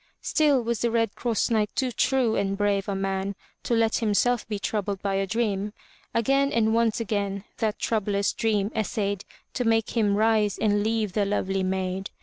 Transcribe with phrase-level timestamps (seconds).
[0.23, 4.47] Still was the Red Cross Knight too true and brave a man to let himself
[4.47, 5.73] be troubled by a dream.
[6.11, 11.23] Again and once again that troublous dream essayed to make him rise and leave the
[11.23, 12.09] lovely maid.